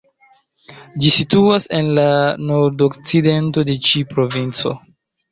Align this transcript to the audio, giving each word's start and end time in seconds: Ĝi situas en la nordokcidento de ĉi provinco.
Ĝi 1.01 1.09
situas 1.17 1.67
en 1.79 1.91
la 1.99 2.05
nordokcidento 2.51 3.65
de 3.69 3.75
ĉi 3.89 4.01
provinco. 4.15 4.73